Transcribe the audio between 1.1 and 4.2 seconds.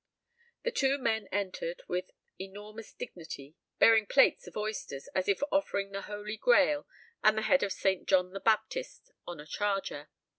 entered with enormous dignity bearing